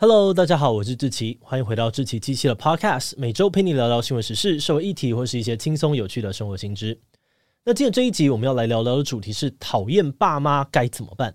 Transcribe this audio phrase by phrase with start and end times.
[0.00, 6.96] Hello，大家好，我是志奇，欢迎回到志奇机器的 Podcast，每周陪你聊聊新闻时事、社会议题或是一些轻松有趣的生活新知。
[7.64, 11.34] 那今天这一集我们要来聊聊的主题是讨厌爸妈该怎么办？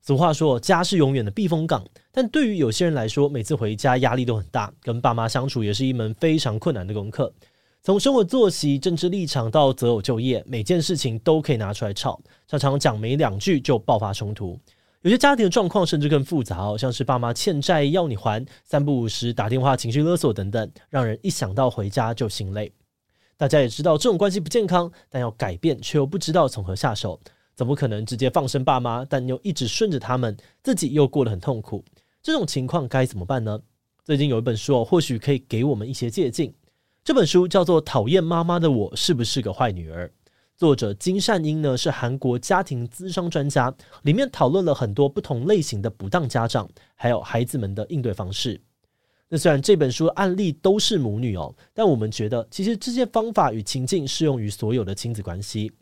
[0.00, 1.86] 俗话说，家是永远的避风港。
[2.10, 7.32] 但对于有些人来说，每次回家压力都很大，跟爸妈相处也是一门非常困难的功课。
[7.80, 14.58] 从生活作息、政治立场到择偶就业，每件事情都可以拿出来吵，常常讲没两句就爆发冲突。
[15.02, 22.70] 有些家庭的状况甚至更复杂哦，像是爸妈欠债要你还，三不五时打电话情绪勒索等等，让人一想到回家就心累。
[23.38, 27.18] 大家也知道这种关系不健康，但要改变却又不知道从何下手。
[27.54, 31.82] 怎么可能直接放生爸妈，但又一直顺着他们，自己又过得很痛苦？
[32.22, 33.58] 这种情况该怎么办呢？
[34.04, 36.52] 最近有一本书哦，或许可以给我们一些借鉴。
[37.02, 40.06] 这本书叫做《讨厌妈妈的我是不是个坏女儿》，
[40.60, 48.60] 作者金善英呢是韩国家庭咨商专家，里面讨论了很多不同类型的不当家长，还有孩子们的应对方式。
[49.30, 55.72] 那虽然这本书案例都是母女哦，但我们觉得其实这些方法与情境适用于所有的亲子关系。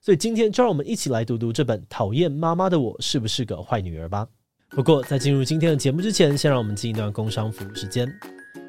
[0.00, 4.26] 所以今天就让我们一起来读读这本《讨厌妈妈的我是不是个坏女儿》吧。
[4.70, 8.10] 不过，在进入今天的节目之前，先让我们进一段工商服务时间。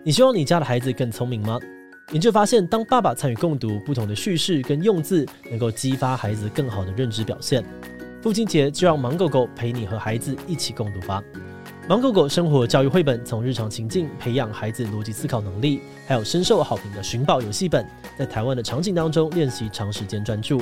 [0.04, 1.58] 你希望你家的孩子更聪明吗？
[2.12, 7.66] 研究发现，当爸爸参与共读，不同的叙事跟用字，能够激发孩子更好的认知表现。
[8.22, 11.22] 父亲节就让芒狗狗陪你和孩子一起共读吧。
[11.90, 17.84] 芒狗狗生活教育绘本，从日常情境培养孩子逻辑思考能力，还有深受好评的寻宝游戏本，
[18.18, 20.62] 在台湾的场景当中练习长时间专注。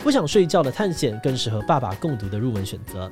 [0.00, 3.10] 不想睡觉的探险，更适合爸爸共读的入门选择。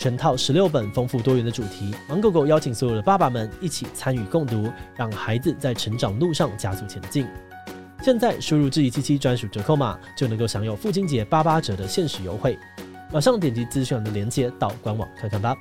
[0.00, 7.26] 全套十六本丰富多元的主题，芒狗狗邀请所有的爸爸们一起参与共读，让孩子在成长路上加速前进。
[8.02, 12.58] 现在输入志祺七七专属折扣码，就能够享有父亲节八八折的限时优惠。
[13.12, 15.54] 马上点击资讯栏的链接到官网看看吧。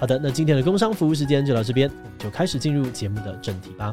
[0.00, 3.92] 好的，那今天的工商服务时间就到这边，我们就开始进入节目的正题吧。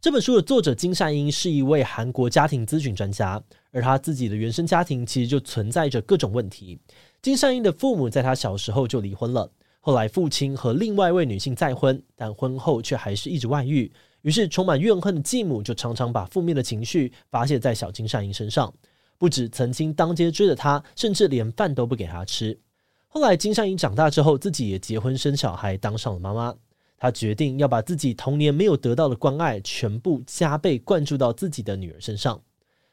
[0.00, 3.38] 这本书的作者金善英是一位韩国家庭咨询专家，
[3.70, 6.80] 而他自己的原生家庭其实就存在着各种问题。
[7.20, 13.92] 金善英的父母在他小时候就离婚了，后来父亲和另外一位女性再婚，但婚后却还是一直外遇。
[14.22, 18.72] 于是充满怨恨的继母就常常把负面的情绪发泄在小金善英身上，
[19.18, 22.58] 不止曾经当街追着他，甚至连饭都不给他吃。
[23.06, 26.54] 后来金善英长大之后，自己也结婚生小孩，当上了妈妈。
[27.00, 32.40] 他决定要把自己童年没有得到的关爱全部加倍灌注到自己的女儿身上。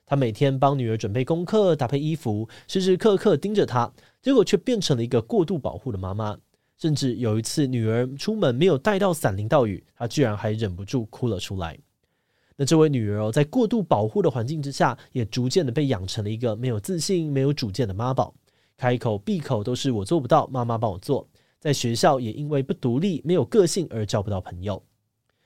[0.06, 3.92] 他每天帮女儿准备功课、搭配衣服，时时刻刻盯着她，
[4.22, 6.38] 结果却变成了一个过度保护的妈妈。
[6.78, 11.78] 甚至有一次，女儿出门没有带到伞淋到雨，他居然还忍不住哭了出来。
[12.56, 18.34] 那这位女儿哦，在过度保护的环境之下，也逐渐的被养成了一个没有自信、没有主见的妈宝，
[18.78, 21.28] 开口闭口都是我做不到，妈妈帮我做。
[21.60, 24.82] 在学校也因为不独立、没有个性而交不到朋友。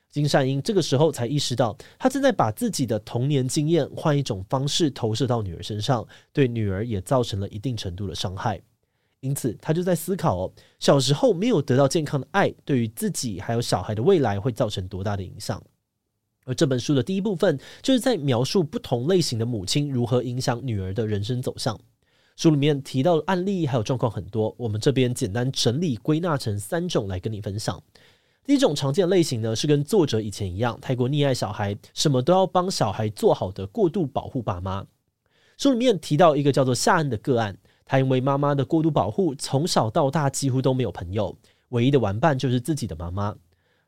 [0.10, 8.62] 金善英这个时候才意识到，他正在把自己的童年经验换一种方式投射到女儿身上，对女儿也造成了一定程度的伤害。
[9.22, 15.64] 因此，他就在思考哦，小时候没有得到健康的爱，对于自己还有小孩的未来会造成多大的影响。
[16.44, 21.80] 而这本书的第一部分就是在描述不同类型的母亲如何影响女儿的人生走向。
[22.36, 27.82] 书里面提到的案例还有状况很多，我们这边简单整理归纳成三种来跟你分享。
[28.44, 34.84] 第一种常见类型呢，是跟作者以前一样，太过溺爱小孩，什么都要帮小孩做好的过度保护爸妈。
[35.58, 41.38] 书里面提到一个叫做夏恩的个案，他因为妈妈的过度保护，从小到大几乎都没有朋友，
[41.70, 43.36] 唯一的玩伴就是自己的妈妈。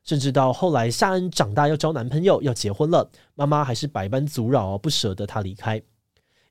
[0.04, 5.82] 甚至到后来，夏恩长大要交男朋友，要结婚了，妈妈还是百般阻挠，不舍得他离开。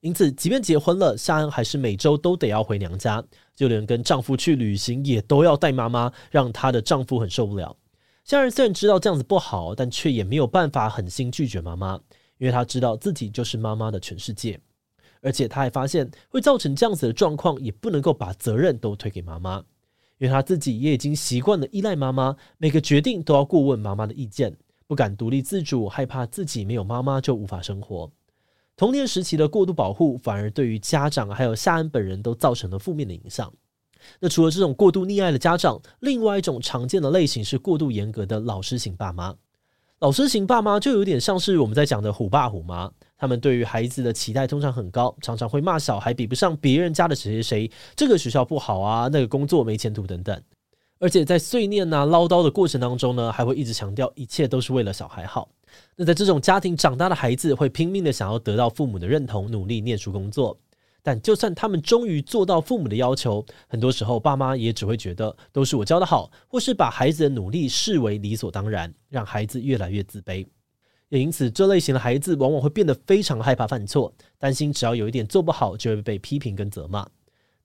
[0.04, 3.24] 因此，即便结婚了，夏恩还是每周都得要回娘家，
[3.56, 7.74] 就连跟丈夫去旅行也都要带妈妈，让她的丈夫很受不了。
[8.26, 11.96] 夏恩虽然知道这样子不好，但却也没有办法狠心拒绝妈妈，
[12.38, 14.60] 因为她知道自己就是妈妈的全世界。
[15.22, 19.60] 而且，她还发现会造成这样子的状况，也不能够把责任都推给妈妈，
[20.18, 24.54] 因为她自己也已经习惯了依赖妈妈，每个决定都要过问妈妈的意见，
[24.86, 28.12] 不敢独立自主，害怕自己没有妈妈就无法生活。
[28.76, 33.52] 童年时期的过度保护，反而对于家长还有夏安本人都造成了负面的影响。
[34.20, 39.36] 那除了这种过度溺爱的家长，另外一种常见的类型是过度严格的老师型爸妈。
[40.00, 50.42] 老师型爸妈就有点像是我们在讲的虎爸虎妈，他们对于孩子的期待通常很高，常常会骂小孩比不上别人家的谁谁谁，这个学校不好啊，那个工作没前途等等。
[51.00, 55.48] 而且在碎念呐、唠叨的过程当中呢，还会一直强调一切都是为了小孩好。
[55.96, 60.58] 那在这种家庭长大的孩子，会拼命的想要得到父母的认同，努力念书工作。
[61.06, 70.46] 但就算他们终于做到父母的要求，很多时候爸妈也只会觉得都是我教的好，或是把孩子的努力视为理所当然，让孩子越来越自卑。
[71.10, 77.06] 也因此，这类型的孩子往往会变得非常害怕犯错，担心只要有一点做不好，就会被批评跟责骂。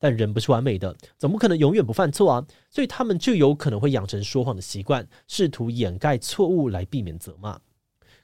[0.01, 7.59] 但人不是完美的，总不可能永远不犯错啊，所以他们就有可能会养成说谎的习惯，试图掩盖错误来避免责骂。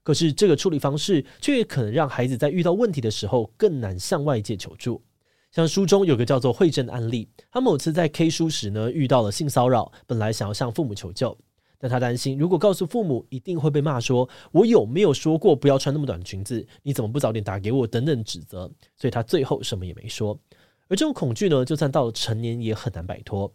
[0.05, 5.03] 可是这个处理方式却可能让孩子在遇到问题的时候更难向外界求助。
[5.51, 11.37] 像书中有个叫做慧珍的案例，他某次在 K 书时呢遇到了性骚扰，本来想要向父母求救，
[11.79, 16.67] 但他担心如果告诉父母，一定会被骂说“我有没有说过不要穿那么短的裙子？
[16.83, 20.39] 你怎么不早点打给我？”等等指责，所以他最后什么也没说。
[20.89, 23.51] 而这种恐惧呢，就算到了成年也很难摆脱。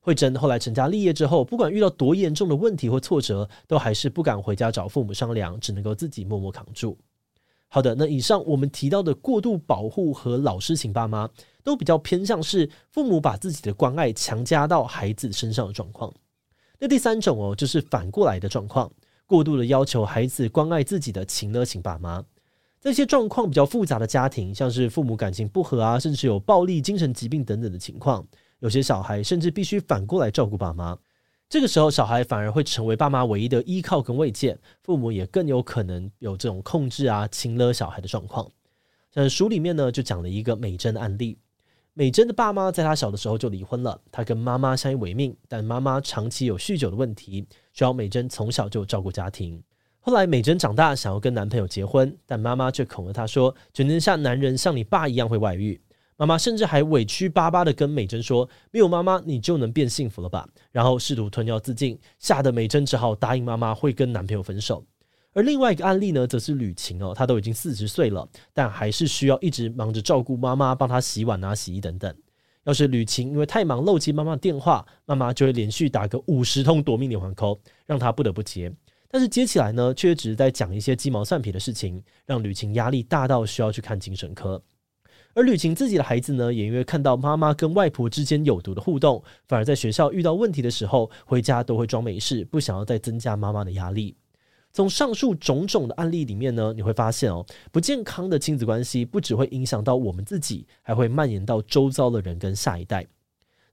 [0.00, 6.96] 慧珍后来成家立业之后，不管遇到多严重的问题或挫折，都还是不敢回家找父母商量，只能够自己默默扛住。
[7.68, 11.28] 好的，那以上我们提到的过度保护和老师型爸妈，
[11.62, 16.12] 都比较偏向是父母把自己的关爱强加到孩子身上的状况。
[16.78, 18.90] 那第三种哦，就是反过来的状况，
[19.26, 22.24] 过度的要求孩子关爱自己的情勒型爸妈。
[22.80, 28.26] 这些状况比较复杂的家庭，像是父母感情不和啊，甚至有暴力、精神疾病等等的情况。
[28.60, 30.96] 有些小孩甚至必须反过来照顾爸妈，
[31.48, 38.48] 这个时候小孩反而会成为爸妈唯一的依靠跟慰藉，父母也更有可能有这种控制啊、亲勒小孩的状况。
[39.12, 41.36] 像书里面呢就讲了一个美珍的案例，
[41.94, 49.60] 美珍的爸妈在她小的时候就离婚了，她跟妈妈相依为命，但妈妈长期有酗酒的问题，需要美珍从小就照顾家庭。
[49.98, 55.80] 后来美珍长大想要跟男朋友结婚，但妈妈却恐吓她说，全天下男人像你爸一样会外遇。
[56.20, 64.84] 妈妈甚至还委屈巴巴的跟美珍说：“没有妈妈，你就能变幸福了吧？”然后试图吞药自尽，吓得美珍只好答应妈妈会跟男朋友分手。
[65.32, 72.14] 而另外一个案例呢，则是吕晴哦，她都已经四十岁了，但还是需要一直忙着照顾妈妈，帮她洗碗啊、洗衣等等。
[72.64, 78.70] 要是吕晴因为太忙漏接妈妈的电话，妈妈就会连续打个五十通夺命连环 call，让她不得不接。
[79.10, 84.62] 但是接起来呢，却只是在讲一些鸡毛蒜皮的事情，让吕晴压力大到需要去看精神科。
[85.34, 94.16] 而吕晴自己的孩子呢，也因为看到妈妈跟外婆之间有毒的互动，反而在学校遇到问题的时候，回家都会装没事，不想要再增加妈妈的压力。
[94.72, 103.06] 从上述种种的案例里面呢，你会发现哦，不健康的亲子关系不只会影响到我们自己，还会蔓延到周遭的人跟下一代。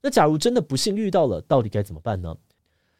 [0.02, 2.36] 那假如真的不幸遇到了，到底该怎么办呢？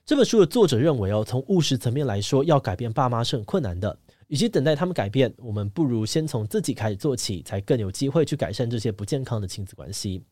[0.05, 3.99] 这本书的作者认为哦，从务实层面来说，要改变爸妈是很困难的。
[4.29, 10.23] 与其等待他们改变，我们不如先从自己开始做起，才更有机会去改善这些不健康的亲子关系。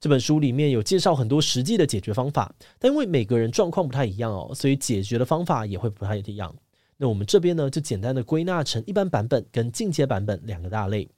[0.00, 6.54] 这本书里面有介绍很多实际的解决方法，但因为每个人状况不太一样哦，所以解决的方法也会不太一样。
[6.96, 11.08] 那我们这边呢，就简单的归纳成一般版本跟进阶版本两个大类。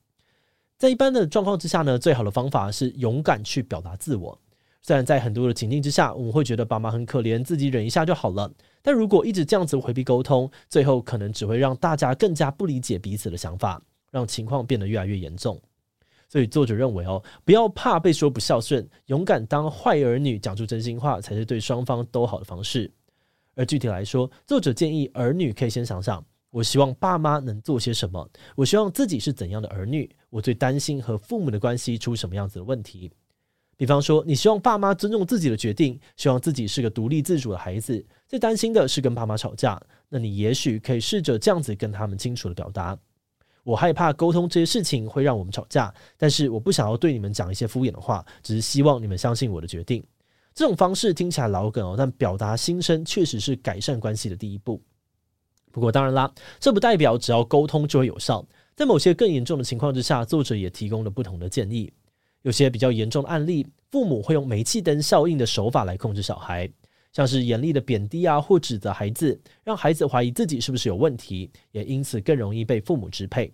[0.76, 4.38] 在一般的状况之下呢，最好的方法是勇敢去表达自我。
[4.82, 8.52] 虽然在很多的情境之下，我们会觉得爸妈很可怜，自己忍一下就好了。
[8.82, 15.60] 但如果一直这样子回避沟通，最后可能只会让大家更加不理解彼此的想法，让情况变得越来越严重。
[16.28, 22.90] 所以作者认为哦，不要怕被说不孝顺，勇敢当坏儿女，讲出真心话才是对双方都好的方式。
[23.54, 28.28] 而具体来说，作者建议儿女可以先想想：我希望爸妈能做些什么？
[28.56, 30.10] 我希望自己是怎样的儿女？
[30.30, 33.12] 我最担心和父母的关系出什么样子的问题？
[33.82, 39.76] 比方说，你希望爸妈尊重自己的决定，希望自己是个独立自主的孩子，最担心的是跟爸妈吵架。
[40.08, 42.96] 那你也许可以试着这样子跟他们清楚的表达：
[43.64, 50.00] 我害怕沟通这些事情会让我们吵架，但是我不想要对你们讲一些敷衍的话，只是希望你们相信我的决定。
[50.54, 54.80] 这种方式听起来老梗哦，但表达心声确实是改善关系的第一步。
[55.72, 58.46] 不过当然啦，这不代表只要沟通就会有效，
[58.76, 61.92] 在某些更严重的情况之下，作者也提供了不同的建议。
[62.42, 66.70] 有些比较严重的案例，父母会用煤气灯效应的手法来控制小孩，
[67.12, 73.52] 像是严厉的贬低啊或指责孩子，让孩子怀疑自己是不是有问题，也因此更容易被父母支配。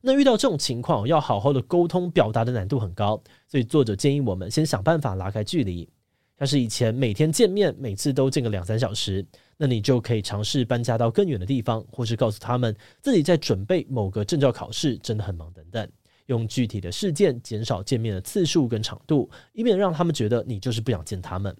[0.00, 5.88] 那遇到这种情况，要好好的沟通表达的难度很高，所以作者建议我们先想办法拉开距离。
[6.36, 9.24] 像是以前每天见面，每次都见个两三小时，
[9.56, 15.88] 那你就可以尝试搬家到更远的地方，或是告诉他们自己在准备某个证照考试，真的很忙等等。
[16.26, 21.54] 用具体的事件减少见面的次数跟长度，以免让他们觉得你就是不想见他们。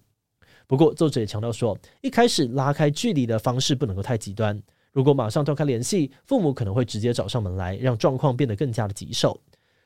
[0.67, 4.59] 不过，作者也强调说，一开始拉开距离的方式不能够太极端。
[4.91, 9.39] 如果马上断开联系，父母可能会直接找上门来，让状况变得更加的棘手。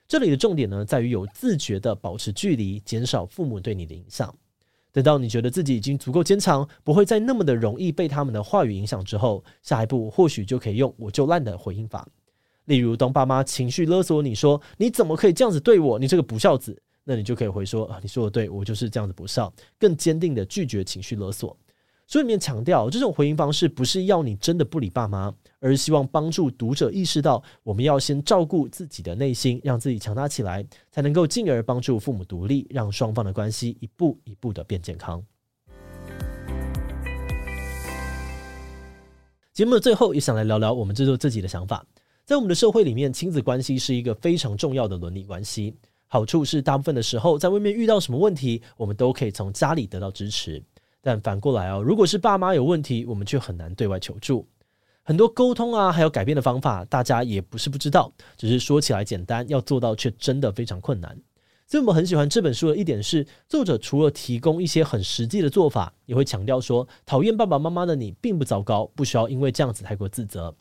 [0.07, 4.33] 这里的重点呢，在于有自觉的保持距离，减少父母对你的影响。
[4.91, 12.07] 等到你觉得自己已经足够坚强，不会再那么的容易被他们的话语影响之后，下一步或许就可以用“我就烂”的回应法。
[12.69, 15.97] 例如，当爸妈情绪勒索你说：“你怎么可以这样子对我？
[15.97, 21.57] 你这个不孝子。”那你就可以回说：“啊，你说的对，我就是这样子不孝。”更坚定的拒绝情绪勒索。
[22.05, 35.25] 书里面强调，这种回应方式不是要你真的不理爸妈，而是希望帮助读者意识到，我们要先照顾自己的内心，让自己强大起来，才能够进而帮助父母独立，让双方的关系一步一步的变健康。
[39.53, 41.83] 节目的最后，也想来聊聊我们制作自己的想法。
[42.29, 45.75] 在我们的社会里面，亲子关系是一个非常重要的伦理关系。
[46.07, 50.63] 好处是，大部分的时候，在外面遇到什么问题，我们都可以从家里得到支持。
[51.01, 54.48] 但反过来哦，如果是爸妈有问题，我们却很难对外求助。
[55.01, 61.19] 很多沟通啊，还有改变的方法，大家也不是不知道，只是说起来简单，要做到却真的非常困难。
[61.65, 70.53] 所以我们很喜欢这本书的一点是，作者除了提供一些很实际的做法，也会强调说，讨厌爸爸妈妈的你并不糟糕，不需要因为这样子太过自责。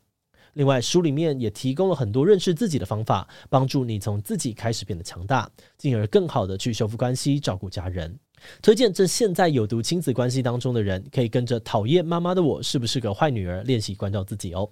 [0.58, 8.18] 另外，书里面也提供了很多认识自己的方法，帮助你从自己开始变得强大，进而更好的去修复关系，照顾家人。
[8.60, 14.68] 推荐这现在有毒亲子关系当中的人，可以跟着讨厌妈妈的我是不是个坏女儿练习关照自己哦。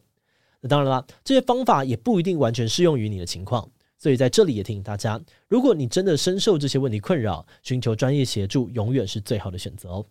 [0.60, 10.06] 那当然啦，这些方法也不一定完全适用于你的情况，所以在这里也提醒大家，如果你真的深受这些问题困扰，寻求专业协助永远是最好的选择哦。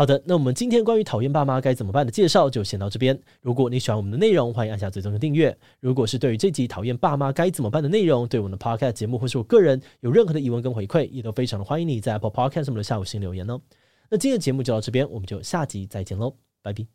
[0.00, 3.20] 好的，那我们今天关于讨厌爸妈该怎么办的介绍就先到这边。
[3.42, 5.54] 如果你喜欢我们的内容，欢迎按下追踪和订阅。
[5.78, 13.60] 如果是对于这集讨厌爸妈该怎么办的内容，对我们的 Podcast 节目或是我个人有任何的疑问跟回馈，也都非常的欢迎你在 Apple Podcast 上面留下五星留言哦。
[14.08, 16.86] 那今天的节目就到这边，我们就下集再见喽，拜拜。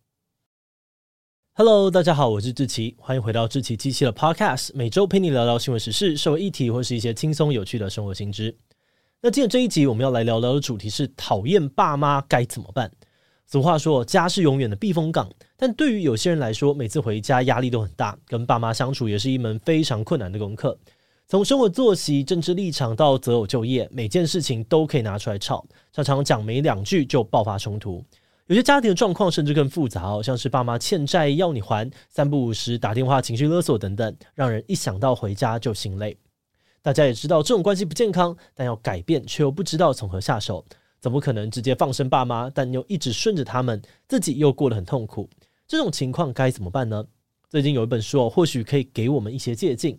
[1.53, 8.57] Hello，大家好，我是志奇，欢迎回到志奇机器的 Podcast，每周陪你聊聊新闻时事、社会议题或是一些轻松有趣的生活新知。
[9.25, 12.91] 那今天这一集我们要来聊聊的主题是讨厌爸妈该怎么办？
[13.47, 15.27] 俗话说家是永远的避风港，
[15.57, 20.77] 但对于有些人来说，每次回家压力都很大，跟爸妈相处也是一门非常困难的功课。
[21.27, 28.05] 从生活作息、政治立场到择偶就业，每件事情都可以拿出来吵，常常讲没两句就爆发冲突。
[28.45, 36.15] 有些家庭的状况甚至更复杂哦，像是爸妈欠债要你还，三不五时打电话情绪勒索等等，让人一想到回家就心累。
[36.85, 40.63] 大家也知道这种关系不健康，但要改变却又不知道从何下手。
[40.99, 45.27] 怎么可能直接放生爸妈，但又一直顺着他们，自己又过得很痛苦？
[45.67, 47.03] 这种情况该怎么办呢？
[47.49, 49.97] 最近有一本书哦，或许可以给我们一些借鉴。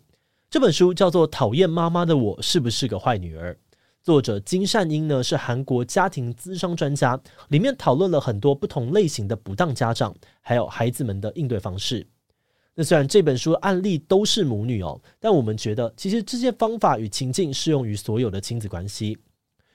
[0.49, 3.53] 这本书叫做《讨厌妈妈的我是不是个坏女儿》，
[4.01, 12.07] 作者金善英呢是韩国家庭咨商专家，里面讨论了很多不同类型的不当家长，还有孩子们的应对方式。
[12.79, 19.17] 那虽然这本书案例都是母女哦，但我们觉得其实这些方法与情境适用于所有的亲子关系。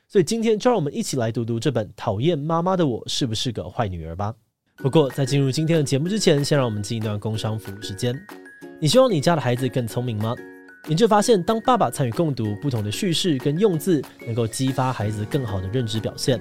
[0.08, 4.32] 所以今天就让我们一起来读读这本《讨厌妈妈的我是不是个坏女儿》吧。
[4.76, 8.16] 不过在进入今天的节目之前，先让我们进一段工商服务时间。
[8.80, 10.36] 你希望你家的孩子更聪明吗？
[10.88, 16.40] 研究发现，当爸爸参与共读，不同的叙事跟用字，能够激发孩子更好的认知表现。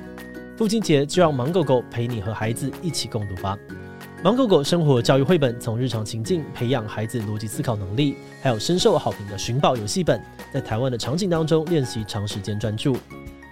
[0.57, 3.59] 父亲节就让芒狗狗陪你和孩子一起共读吧。
[4.23, 10.21] 芒狗狗生活教育绘本，从日常情境培养孩子逻辑思考能力，还有深受好评的寻宝游戏本，
[10.53, 12.95] 在台湾的场景当中练习长时间专注。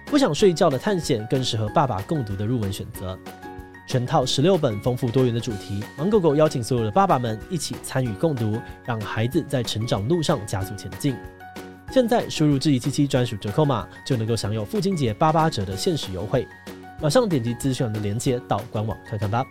[0.05, 3.17] 不想睡觉的探险更适合爸爸共读的入门选择。
[3.87, 11.15] 全套十六本丰富多元的主题，芒狗狗邀请所有的爸爸们一起参与共读，让孩子在成长路上加速前进。
[11.91, 16.47] 现在输入志祺七七专属折扣码，就能够享有父亲节八八折的限时优惠。
[17.01, 19.43] 马上点击资讯栏的链接到官网看看吧。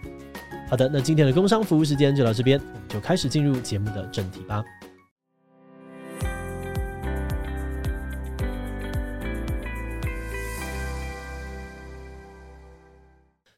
[0.71, 4.63] 好的，那今天的工商服务时间就到这边，我们就开始进入节目的正题吧。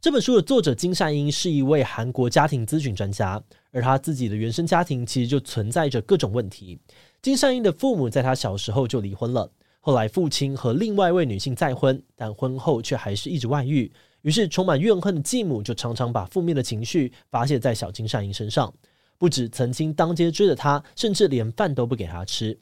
[0.00, 6.79] 这本书的作者金善英是一位韩国家庭咨询专家，而他自己的原生家庭其实就存在着各种问题。
[7.21, 9.50] 金善英的父母在他小时候就离婚了，
[9.81, 13.90] 后来父亲和另外一位女性再婚，但婚后却还是一直外遇。
[14.23, 18.73] 于是，充满怨恨的继母就常常把负面的情绪发泄在小金善英身上，
[19.17, 22.59] 不止曾经当街追着他，甚至连饭都不给他吃。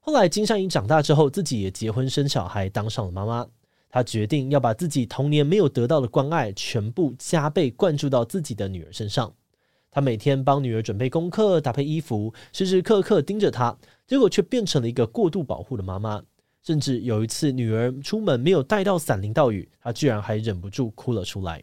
[0.00, 3.46] 后来，金善英长大之后，自己也结婚生小孩，当上了妈妈。
[3.88, 9.30] 她决定要把自己童年没有得到的关爱全部加倍灌注到自己的女儿身上。
[9.90, 13.76] 她每天帮女儿准备功课、搭配衣服，时时刻刻盯着她，
[14.06, 16.22] 结果却变成了一个过度保护的妈妈。
[16.62, 21.62] 甚至有一次，女儿出门没有带到伞淋到雨，她居然还忍不住哭了出来。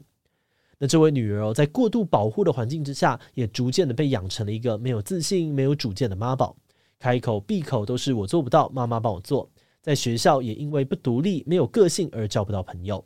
[0.78, 6.56] 那这位女儿哦，在过度保护的环境之下，也逐渐的被养成了一个没有自信、没有主见的妈宝，
[6.98, 9.50] 开口闭口都是我做不到，妈妈帮我做。
[9.82, 13.04] 在学校也因为不独立、没有个性而交不到朋友。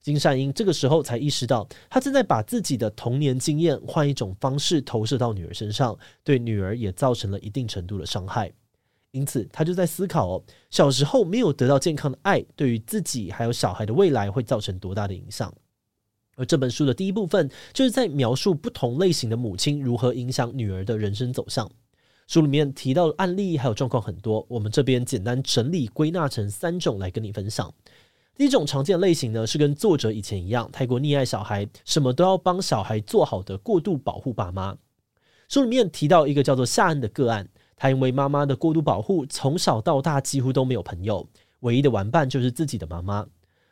[0.00, 8.52] 金善英这个时候才意识到，她正在把自己的童年经验换一种方式投射到女儿身上，对女儿也造成了一定程度的伤害。
[9.12, 15.52] 因此，他就在思考哦，小时候没有得到健康的爱，对于自己还有小孩的未来会造成多大的影响。
[16.34, 21.70] 而这本书的第一部分就是在描述不同类型的母亲如何影响女儿的人生走向。
[22.26, 27.70] 书里面提到的案例还有状况很多，我们这边简单整理归纳成三种来跟你分享。
[28.34, 34.74] 第一种常见类型呢，是跟作者以前一样，太过溺爱小孩，什么都要帮小孩做好的过度保护爸妈。
[35.48, 41.26] 书里面提到一个叫做夏恩的个案，他因为妈妈的过度保护，从小到大几乎都没有朋友，
[41.60, 43.26] 唯一的玩伴就是自己的妈妈。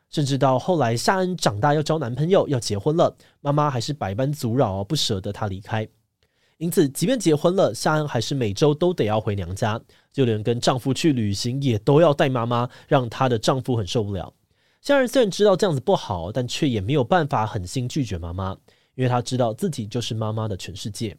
[0.09, 5.88] 甚至到后来，夏恩长大要交男朋友，要结婚了，妈妈还是百般阻挠，不舍得他离开。
[6.59, 9.80] 因此，即便结婚了，夏恩还是每周都得要回娘家，
[10.12, 14.35] 就连跟丈夫去旅行也都要带妈妈，让她的丈夫很受不了。
[14.83, 18.50] 夏恩虽然知道这样子不好，但却也没有办法狠心拒绝妈妈，
[18.97, 21.16] 因为他知道自己就是妈妈的全世界。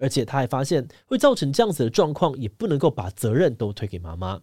[0.00, 4.40] 而且他还发现，会造成这样子的状况，也不能够把责任都推给妈妈。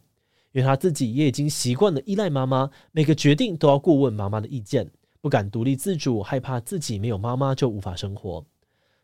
[0.54, 8.46] 因为他自己也已经习惯了依赖妈妈，每个决定都要过问妈妈的意见，不敢独立自主，害怕自己没有妈妈就无法生活。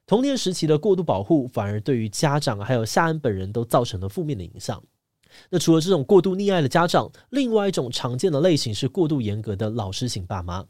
[0.06, 4.82] 童年时期的过度保护，反而对于家长还有夏恩本人都造成了负面的影响。
[5.50, 10.66] 那除了这种过度溺爱的家长，另外一种常见的类型是过度严格的老师型爸妈。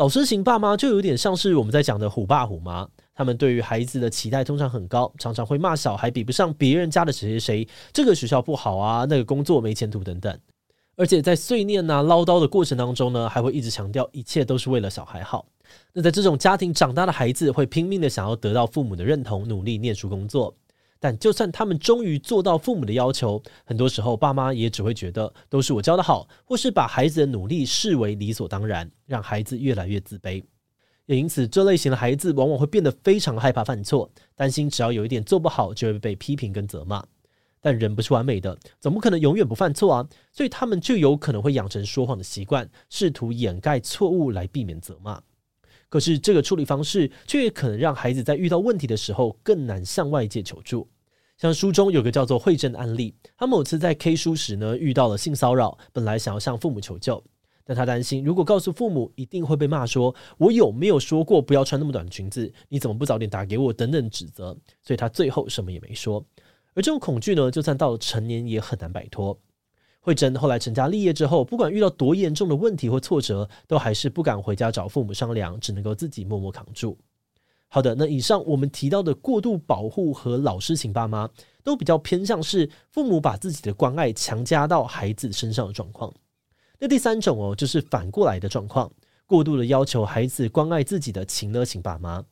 [0.00, 10.34] 老师型爸妈就有点像是我们在讲的虎爸虎妈，他们对于孩子的期待通常很高，常常会骂小孩比不上别人家的谁谁谁，这个学校不好啊，那个工作没前途等等。
[10.96, 15.44] 而且在碎念呐、唠叨的过程当中呢，还会一直强调一切都是为了小孩好。
[15.92, 20.54] 那在这种家庭长大的孩子，会拼命的想要得到父母的认同，努力念书工作。
[21.00, 30.44] 但就算他们终于做到父母的要求，很多时候爸妈也只会觉得都是我教得好，或是把孩子的努力视为理所当然，让孩子越来越自卑。
[31.06, 37.02] 也因此，这类型的孩子往往会变得非常害怕犯错，担心只要有一点做不好，就会被批评跟责骂。
[37.62, 45.20] 但人不是完美的，怎么可能永远不犯错啊，所以他们就有可能会养成说谎的习惯，试图掩盖错误来避免责骂。
[45.90, 50.88] 可是这个处理方式却可能让孩子在遇到问题的时候更难向外界求助。
[51.36, 57.22] 像书中有个叫做慧珍的案例，他某次在 K 书时呢遇到了性骚扰，本来想要向父母求救，
[57.64, 62.52] 但他担心如果告诉父母，一定会被骂说“我有没有说过不要穿那么短的裙子？
[62.68, 66.24] 你怎么不早点打给我？”等等指责，所以他最后什么也没说。
[66.74, 69.36] 而这种恐惧呢，就算到了成年也很难摆脱。
[70.00, 76.96] 慧珍后来成家立业之后，不管遇到多严重的问题或挫折，都还是不敢回家找父母商量，只能够自己默默扛住。
[77.68, 81.28] 好的，那以上我们提到的过度保护和老师型爸妈，
[81.62, 86.12] 都比较偏向是父母把自己的关爱强加到孩子身上的状况。
[86.78, 88.90] 那第三种哦，就是反过来的状况，
[89.26, 92.24] 过度的要求孩子关爱自己的情勒型爸妈。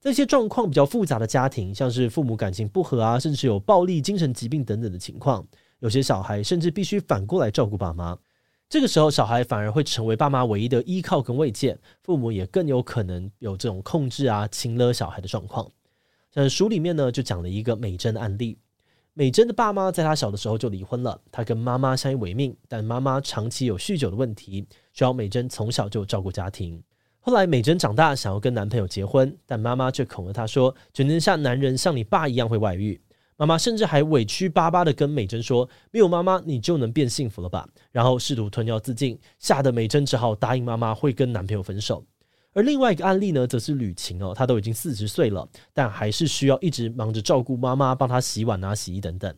[0.00, 5.46] 这些状况比较复杂的家庭，像是父母感情不和啊，甚至有暴力、精神疾病等等的情况。
[5.80, 8.16] 有些小孩甚至必须反过来照顾爸妈，
[8.68, 15.70] 这个时候小孩反而会成为爸妈唯一的依靠跟慰藉，父母也更有可能有这种控制啊、亲勒小孩的状况。
[16.32, 18.56] 像书里面呢就讲了一个美珍的案例，
[19.14, 26.80] 美珍的爸妈在她小的时候就离婚了，她跟妈妈相依为命，但妈妈长期有酗酒的问题，需要美珍从小就照顾家庭。
[27.18, 33.00] 后来美珍长大想要跟男朋友结婚，但妈妈却恐吓她说，全天下男人像你爸一样会外遇。
[33.40, 42.04] 妈妈甚至还委屈巴巴的跟美珍说：“没有妈妈，你就能变幸福了吧？”然后试图吞药自尽，吓得美珍只好答应妈妈会跟男朋友分手。
[42.52, 49.34] 而另外一个案例呢，则是吕晴哦，她都已经四十岁了，但还是需要一直忙着照顾妈妈，帮她洗碗啊、洗衣等等。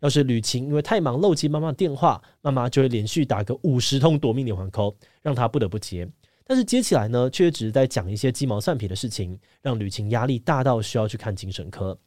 [0.00, 6.06] 要是吕晴因为太忙漏接妈妈的电话，妈妈就会连续打个五十通夺命连环 call，让她不得不接。
[6.46, 11.98] 但是接起来呢，却只是在讲一些鸡毛蒜皮的事情，让吕晴压力大到需要去看精神科。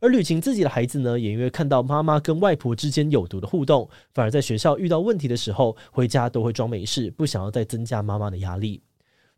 [0.00, 8.82] 而吕晴自己的孩子呢，也因为看到妈妈跟外婆之间有毒的互动，反而在学校遇到问题的时候，回家都会装没事，不想要再增加妈妈的压力。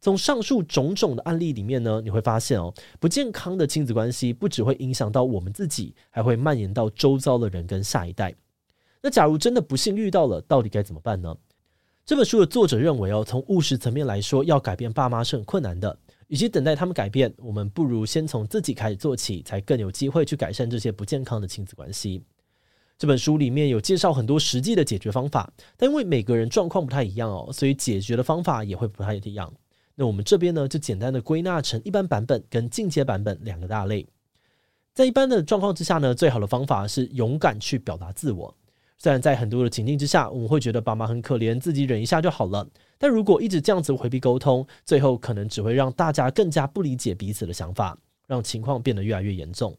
[0.00, 8.34] 从上述种种的案例里面呢，你会发现哦，不健康的亲子关系不只会影响到我们自己，还会蔓延到周遭的人跟下一代。
[9.02, 11.36] 那假如真的不幸遇到了，到底该怎么办呢？
[12.04, 15.98] 这本书的作者认为哦，从务实层面来说，要改变爸妈是很困难的。
[16.28, 22.22] 与其等待他们改变，我们不如先从自己开始做起，才更有机会去改善这些不健康的亲子关系。
[22.98, 29.52] 这本书里面有介绍很多实际的解决方法，但因为每个人状况不太一样哦，所以解决的方法也会不太一样。
[29.94, 34.06] 那我们这边呢，就简单的归纳成一般版本跟进阶版本两个大类。
[34.92, 38.54] 在一般的状况之下呢，最好的方法是勇敢去表达自我。
[38.98, 42.68] 虽然在很多的情境之下，我们会觉得爸妈很可怜，自己忍一下就好了。
[42.98, 49.76] 但如果一直这样子回避沟通，最后可能只会让大家更加不理解彼此的想法，让情况变得越来越严重。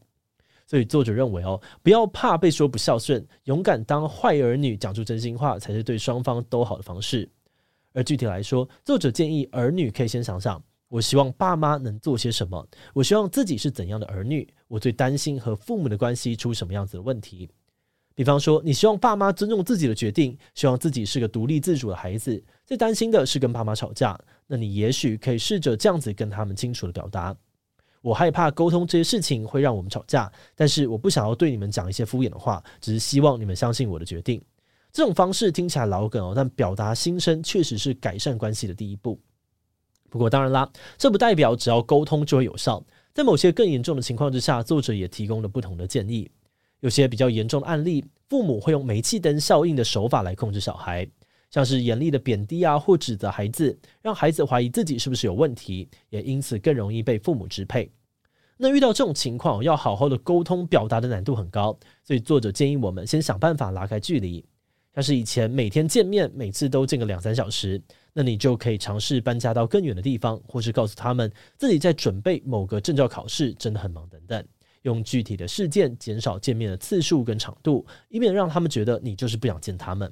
[0.66, 7.28] 所以作者认为哦，不要怕被说不孝顺，勇敢当坏儿女，讲出真心话才是对双方都好的方式。
[7.92, 17.50] 而具体来说，作者建议儿女可以先想想，我希望爸妈能做些什么，我希望自己是怎样的儿女，我最担心和父母的关系出什么样子的问题。
[18.20, 24.14] 比方说，你希望爸妈尊重自己的决定，希望自己是个独立自主的孩子，最担心的是跟爸妈吵架。
[24.46, 27.34] 那你也许可以试着这样子跟他们清楚的表达：
[28.02, 34.38] 我害怕沟通这些事情会让我们吵架，但是我不想要对你们讲一些敷衍的话，只是希望你们相信我的决定。
[34.92, 39.18] 这种方式听起来老梗哦，但表达心声确实是改善关系的第一步。
[40.10, 46.30] 不过当然啦，这不代表只要沟通就会有效，在某些更严重的情况之下，作者也提供了不同的建议。
[46.80, 51.08] 有些比较严重的案例，父母会用煤气灯效应的手法来控制小孩，
[51.50, 57.90] 像是严厉的贬低啊或指责孩子，让孩子怀疑自己是不是有问题，也因此更容易被父母支配。
[58.56, 64.44] 那遇到这种情况，要好好的沟通表达的难度很高，所以作者建议我们先想办法拉开距离。
[64.92, 67.80] 像是以前每天见面，每次都见个两三小时，
[68.12, 74.44] 那你就可以尝试搬家到更远的地方，或是告诉他们自己在准备某个证照考试，真的很忙等等。
[74.82, 80.10] 用具体的事件减少见面的次数跟长度，以免让他们觉得你就是不想见他们。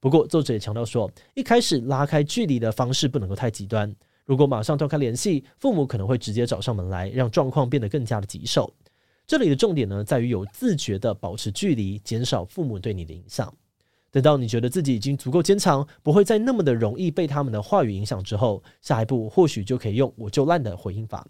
[0.00, 3.92] 不过，作者也强调说，一开始拉开距离的方式不能够太极端。
[4.24, 8.72] 如果马上断开联系，父母可能会直接找上门来，让状况变得更加的棘手。
[9.26, 13.52] 这里的重点呢，在于有自觉的保持距离，减少父母对你的影响。
[14.10, 21.26] 等到你觉得自己已经足够坚强，不会再那么的容易被他们的话语影响之后，下一步或许就可以用“我就烂”的回应法。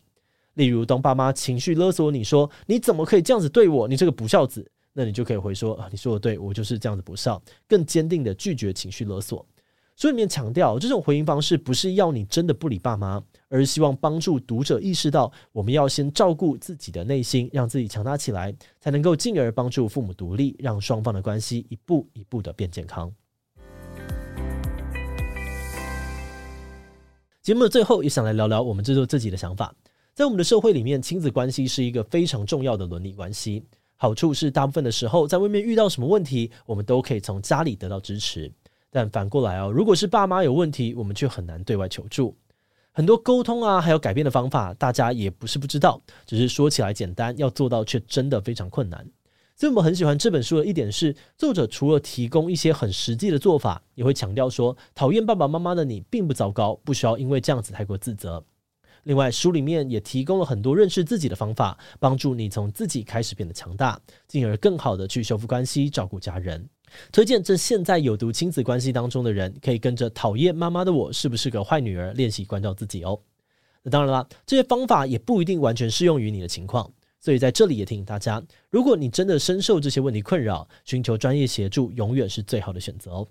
[0.58, 3.86] 例如，当爸妈情绪勒索你说：“你怎么可以这样子对我？
[3.86, 9.46] 你这个不孝子。”那你就可以回说：“啊，你说的对，我就是这样子不孝。”更坚定的拒绝情绪勒索。
[9.94, 23.14] 书里面强调，这种回应方式不是要你真的不理爸妈，而是希望帮助读者意识到，我们要先照顾自己的内心，让自己强大起来，才能够进而帮助父母独立，让双方的关系一步一步的变健康。
[27.42, 29.72] 节目的最后，也想来聊聊我们制作自己的想法。
[30.18, 33.64] 在我们的社会里面，亲子关系是一个非常重要的伦理关系。
[33.96, 38.50] 好处是，大部分的时候，在外面遇到什么问题，我们都可以从家里得到支持。
[38.90, 42.36] 但反过来哦，如果是爸妈有问题，我们却很难对外求助。
[42.90, 49.08] 很多沟通啊，还有改变的方法，大家也不是不知道，只是说起来简单，要做到却真的非常困难。
[49.54, 58.44] 所以我们很喜欢这本书的一点是，作者除了提供一些很实际的做法，也会强调说，讨厌爸爸妈妈的你并不糟糕，不需要因为这样子太过自责。
[59.04, 66.68] 另外，书里面也提供了很多认识自己的方法，帮助你从自己开始变得强大，进而更好的去修复关系、照顾家人。
[67.12, 73.20] 推荐这现在有毒亲子关系当中的人，可以跟着讨厌妈妈的我是不是个坏女儿练习关照自己哦。
[73.82, 83.28] 那当然啦，这些方法也不一定完全适用于你的情况，所以在这里也提醒大家，如果你真的深受这些问题困扰，寻求专业协助永远是最好的选择哦。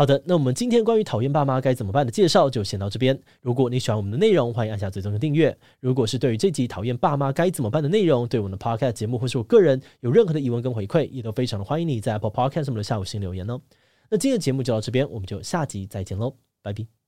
[0.00, 3.20] 好的，那我们今天关于讨厌爸妈该怎么办的介绍就先到这边。
[3.42, 5.54] 如果你喜欢我们的内容，欢迎按下最终的订阅。
[5.78, 13.60] 如果是对于这集讨厌爸妈该怎么办的内容，对我们的 Podcast 节目或是我个人有任何的疑问跟回馈，也都非常的欢迎你在 Apple Podcast 上面的下五星留言哦。
[14.08, 16.99] 那今天的节目就到这边，我们就下集再见喽，拜拜。